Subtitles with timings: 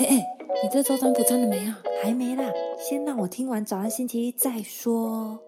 [0.00, 0.26] 哎哎，
[0.62, 1.78] 你这周占卜占了没啊？
[2.02, 5.38] 还没啦，先让我听完早安星期一再说。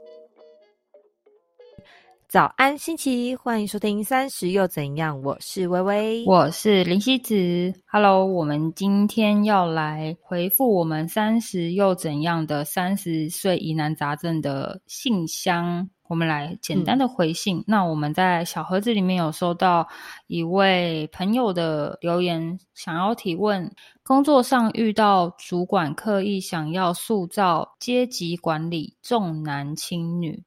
[2.29, 7.73] 早安，星期一，欢迎收听《三十又怎样》，我是微微，我是林希子。
[7.87, 15.89] Hello，我们今天要来回复我们《三十又怎样》的三十岁疑难杂症的信箱。
[16.13, 17.65] 我们来简单的回信。
[17.67, 19.89] 那我们在小盒子里面有收到
[20.27, 30.45] 一位朋友的留言，想要提问：工作上遇到主管刻意想要塑造阶级管理，重男轻女。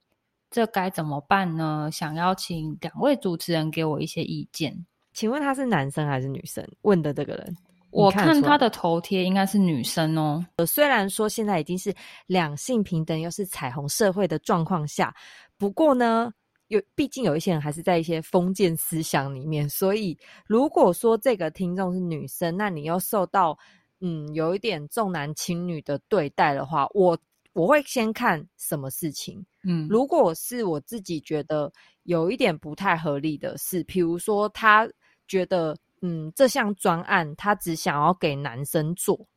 [0.51, 1.89] 这该怎么办呢？
[1.91, 4.85] 想邀请两位主持人给我一些意见。
[5.13, 6.63] 请问他是男生还是女生？
[6.84, 7.57] 问的这个人，
[7.95, 10.45] 我看他的头贴应该是女生哦。
[10.67, 11.94] 虽然说现在已经是
[12.27, 15.13] 两性平等又是彩虹社会的状况下，
[15.58, 16.31] 不过呢，
[16.68, 19.70] 有毕竟有一些人还是在一些封建思想里面。
[19.70, 23.58] 所以如果说这个听众是女生，那你又受到
[24.02, 27.18] 嗯有一点重男轻女的对待的话，我。
[27.55, 31.71] 我会先看什么事情，嗯，如果是我自己觉得
[32.04, 34.85] 有一点不太合理的事，比如说他
[35.26, 35.74] 觉得，
[36.05, 39.27] 嗯，这项专案他只想要给男生做，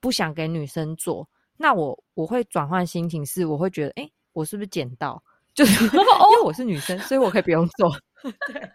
[0.00, 1.26] 不想给女生做，
[1.56, 5.22] 那我我会转换心情，是我会觉得，哎，我是不是捡到？
[5.54, 7.90] 就是 因为我是女生，所以我可以不用做。
[8.46, 8.70] 对。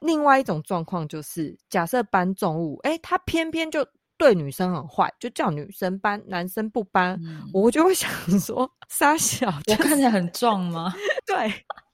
[0.00, 3.86] 另外一种状况就是，假设搬重物，哎，他偏偏就。
[4.16, 7.20] 对女生很坏，就叫女生搬，男生不搬，
[7.52, 10.94] 我就会想说， 傻小，我看起来很壮吗？
[11.26, 11.52] 对，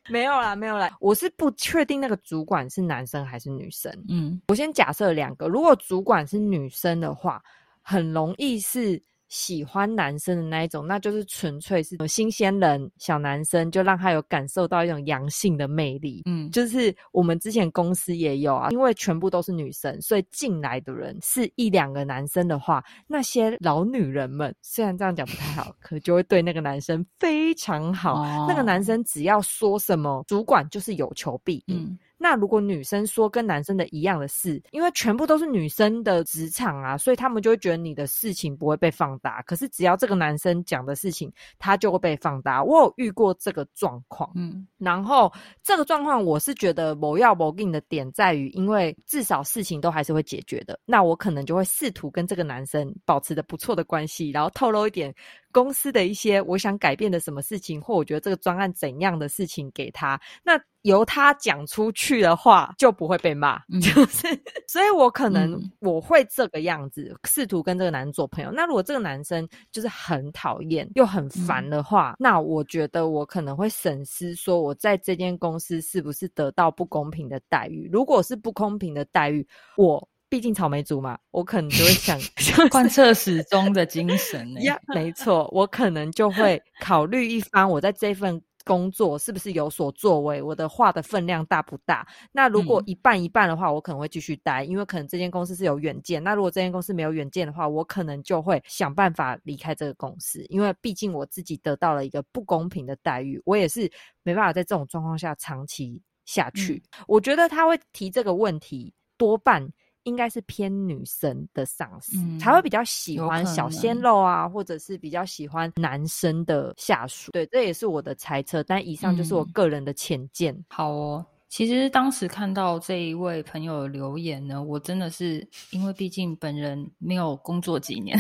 [0.09, 3.93] 没有啦，没有啦，我是不确定那个主管是男生还是女生。
[4.09, 7.43] 嗯，我先假设两个，如果主管是女生的话，
[7.83, 9.03] 很容易是。
[9.31, 16.23] 喜欢男生的那一种，那就是纯粹是新鲜人、小男生，就让他有感受到一种阳性的魅力。
[16.27, 28.47] 嗯，就是我们之前公司也有啊，因为全部都是女生，所以进来的人是一两个男生的话，那些老女人们虽然这样讲不太好，可就会对那个男生非常好。
[28.49, 31.97] 那个男生只要说什么，主管就是有求必应。
[32.23, 39.41] 那如果女生说跟男生的一样的事，因为全部都是女生的职场啊，所以他们就会觉得你的事情不会被放大。
[39.43, 42.63] 可是只要这个男生讲的事情，他就会被放大。
[42.63, 45.33] 我有遇过这个状况，嗯，然后
[45.63, 50.79] 这个状况我是觉得某要某定的点在于，因为至少事情都还是会解决的。
[50.85, 55.15] 那我可能就会试图跟这个男生保持的不错的关系，然后透露一点。
[55.53, 64.27] 公司的一些我想改变的什么事情，或我觉得这个专案怎样的事情给他，那由他讲出去的话就不会被骂， 就是，
[64.67, 68.51] 所以我可能我会这个样子，试图跟这个男人做朋友。
[68.51, 77.89] 那如果这个男生就是很讨厌又很烦的话，那我觉得我可能会审视说，我在这间公司是不是得到不公平的待遇？
[77.93, 80.07] 如果是不公平的待遇，我。
[80.31, 82.17] 毕竟草莓族嘛，我可能就会想
[82.71, 84.49] 贯彻始终的精神。
[84.63, 92.07] 呀，没错，我可能就会考虑一番，我在这份工作是不是有所作为，我的话的分量大不大？
[92.31, 96.23] 那如果一半一半的话，我可能会继续待，因为可能这间公司是有远见。
[96.23, 103.91] 那如果这间公司没有远见的话，我可能就会想办法离开这个公司，因为毕竟我自己得到了一个不公平的待遇，我也是
[104.23, 106.81] 没办法在这种状况下长期下去。
[107.09, 109.69] 我觉得他会提这个问题，多半。
[110.05, 117.33] 应该是偏女生的上司才会比较喜欢小鲜肉啊，或者是比较喜欢男生的下属。
[117.33, 118.63] 对，这也是我的猜测。
[118.63, 120.57] 但以上就是我个人的浅见。
[120.69, 128.19] 好哦，其实当时看到这一位朋友的留言呢，我真的是因为毕竟本人没有工作几年，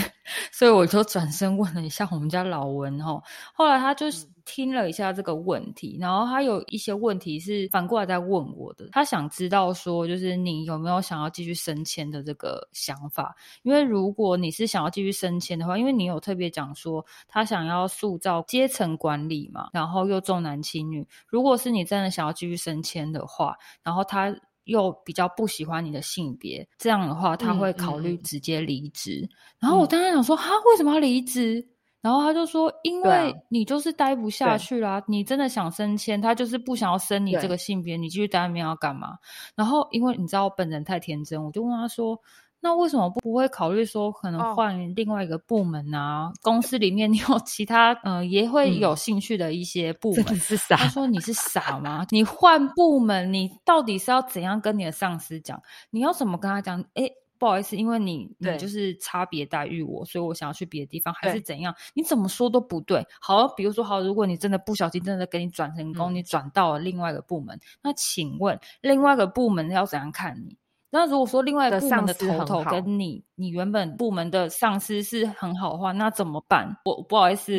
[0.52, 3.22] 所以我就转身问了一下我们家老文哦。
[3.54, 4.06] 后来他就。
[4.46, 8.88] 听了一下这个问题，然后他有一些问题是反过来在问我的。
[8.91, 13.36] 他想知道说，就是你有没有想要继续升迁的这个想法？
[13.62, 21.06] 因为如果你是想要继续升迁的话，因为你有特别讲说他想要塑造阶层管理嘛，然后又重男轻女。
[21.28, 24.34] 如果是你真的想要继续升迁的话，然后他
[24.65, 29.28] 又比较不喜欢你的性别，这样的话他会考虑直接离职。
[29.59, 31.66] 然后我当时想说，他为什么要离职？
[32.03, 39.18] 然后他就说：“因为你就是待不下去啦，你真的想升迁，他就是不想要升你这个性别，你继续待那边要干嘛？”
[39.54, 42.18] 然后因为你知道我本人太天真，我就问他说
[42.60, 46.33] ：“那为什么不不会考虑说可能换另外一个部门啊？
[46.42, 50.77] 公司里面你有其他嗯也会有兴趣的一些部门？”是傻。
[50.77, 52.07] 他说：“你是傻吗？
[52.10, 55.60] 你换部门，你到底是要怎样跟你的上司讲？
[55.91, 56.80] 你要怎么跟他讲？
[56.95, 57.10] 哎。”
[57.41, 61.74] 不好意思，因为你你就是差别待遇我，所以我想要去别的地方，还是怎样？
[61.95, 63.03] 你怎么说都不对。
[63.18, 70.54] 好，比如说好，如果你真的不小心真的给你转成功，你转到了另外一个部门，那请问另外一个部门要怎样看你？
[70.91, 76.77] 那如果说另外一个部门的头头跟你，你原本部门的上司是很好的话，那怎么办？
[76.84, 77.53] 我不好意思，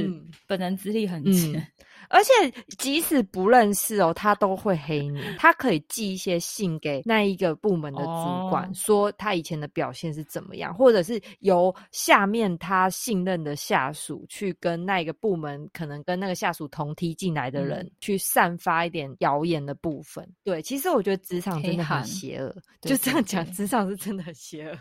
[0.47, 1.65] 本人资历很浅。
[2.11, 5.21] 而且即使不认识哦，他都会黑你。
[5.39, 20.27] 他可以寄一些信给那一个部门的主管，说他以前的表现是怎么样，或者是由下面他信任的下属去跟那一个部门，可能跟那个下属同梯进来的人去散发一点谣言的部分。
[20.43, 24.77] 对，其实我觉得职场真的很邪恶，就这样讲，职场是真的很邪恶。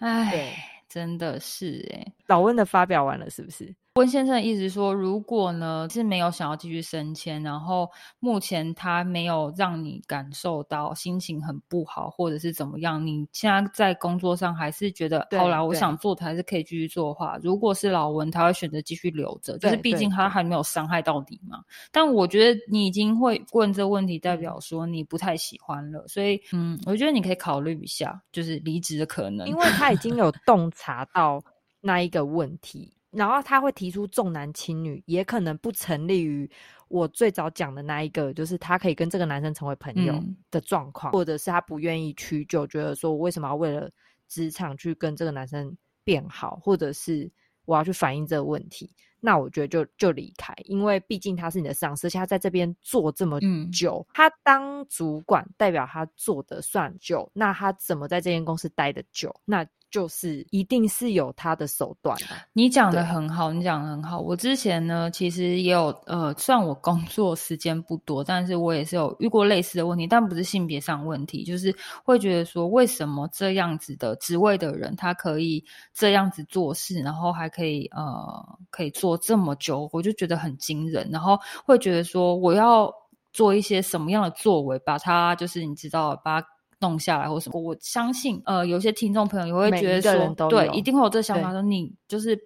[0.00, 0.54] 唉，
[0.88, 2.12] 真的是哎。
[2.26, 3.74] 老温的发表完了，是不是？
[3.94, 7.88] 温先生一直说，如果呢是没有想要继续升迁，然后
[8.18, 21.62] 目前他没有让你感受到心情很不好，或者是怎么样，你现在在工作上还是觉得好啦，我想做的还是可以继续做的话，如果是老文，他会选择继续留着，就是毕竟他还没有伤害到你嘛。
[21.92, 31.40] 但我觉得你已经会问这个问题，代表说你不太喜欢了，所以嗯，我觉得你可以考虑一下，就是离职的可能，因为他已经有洞察到
[31.80, 32.92] 那一个问题。
[33.14, 36.50] 然后他会提出重男轻女，也可能不成立于
[36.88, 40.20] 我最早讲的那一个，就是他可以跟这个男生成为朋友
[40.50, 43.88] 的状况，或者是他不愿意屈就，觉得说我为什么要为了
[44.26, 47.30] 职场去跟这个男生变好，或者是
[47.64, 53.38] 我要去反映这个问题，那我觉得就就离开，因为毕竟他是你的上司，他在这边做这么
[53.72, 59.34] 久，他当主管代表他做的算久，那他怎么在这间公司待的久？
[59.44, 59.64] 那。
[59.94, 62.26] 就是一定是有他的手段的。
[62.52, 64.18] 你讲的很好，你讲的很好。
[64.18, 81.08] 我之前呢，其实也有呃，虽然我工作时间不多，但是我也是有遇过类似的问题，但不是性别上问题，就是会觉得说，为什么这样子的职位的人，他可以这样子做事，然后还可以呃，可以做这么久，我就觉得很惊人。
[81.12, 82.92] 然后会觉得说，我要
[83.32, 86.42] 做一些什么样的作为，把他就是你知道，把。
[86.84, 92.38] 弄下来或什么，我相信，呃，有些听众朋友也会觉得说，对，一定会有这个想法，说你就是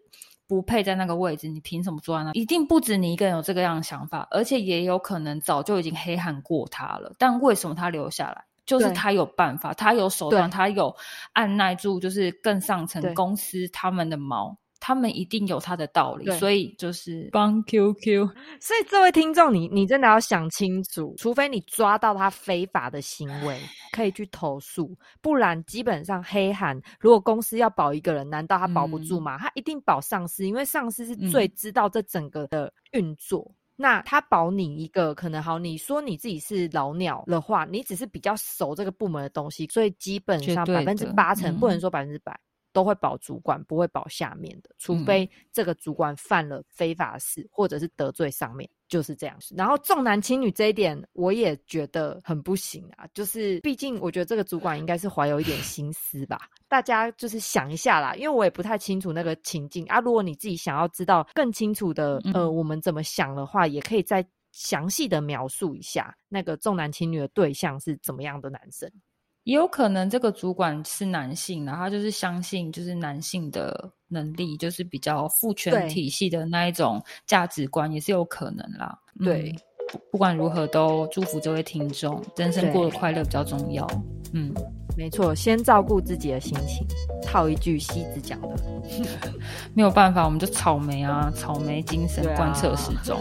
[0.47, 2.33] 不配在那个位置，你凭什么坐在那？
[2.33, 7.13] 一定不止你一个人有这个样的想法，而且也有可能早就已经黑喊过他了。
[7.19, 8.45] 但为什么他留下来？
[8.65, 10.95] 就是他有办法，他有手段，他有
[11.33, 14.57] 按耐住，就是更上层公司他们的毛。
[14.89, 18.27] 他们一定有他的道理，所以就是帮 QQ。
[18.59, 23.61] 所以这位听众，你你真的要想清楚，除非你抓到他非法的行为，
[23.93, 26.81] 可以去投诉，不然基本上黑函。
[26.99, 29.37] 如果公司要保一个人，难道他保不住吗？
[29.37, 33.55] 他一定保上司，因为上司是最知道这整个的运作。
[33.77, 42.41] 那他保你一个可能好，你说你自己是老鸟的话，你只是比较熟这个部门的东西，所以基本上百分之八成，不能说百分之百。
[42.79, 53.05] 都会保主管，不会保下面的，除非这个主管犯了非法事，或者是得罪上面，就是这样然后重男轻女这一点，我也觉得很不行啊。
[53.13, 56.39] 就是毕竟，我觉得这个主管应该是怀有一点 心思吧。
[56.69, 59.99] 大家就是想一下啦，因为我也不太清楚那个情境啊。
[59.99, 68.89] 如果你自己想要知道更清楚的，呃，我们怎么想的话，也可以再详细的描述一下那个重男轻女的对象是怎么样的男生。
[69.49, 78.99] 也有可能这个主管是男性，然后就是相信就是男性的能力，就是比较父权体系的那一种价值观，也是有可能啦。
[79.25, 79.51] 对，
[79.91, 83.89] 不不管如何，都祝福这位听众，人生过得快乐比较重要。
[84.35, 84.55] 嗯。
[84.99, 86.85] 没错，先照顾自己的心情。
[87.23, 88.49] 套一句西子讲的，
[89.75, 93.21] 没有办法，我们就草莓啊，草莓精神贯彻始终。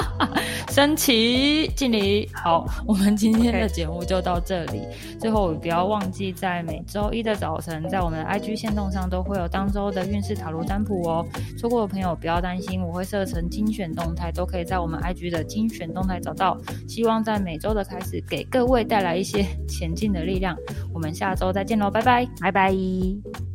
[0.70, 4.82] 升旗敬礼，好，我们今天的节目就到这里。
[5.18, 11.26] 最后不要忘记，在每周一的早晨，在我们的 IG 线动上都会有当周的运势塔罗占卜哦。
[11.58, 16.56] 错过的朋友不要担心，我会设成精选动态，都可以在我们 IG 的精选动态找到。
[16.86, 20.54] 希望在每周的开始，给各位带来一些前进的力量。
[21.00, 23.49] 我们下周再见喽，拜拜，拜拜。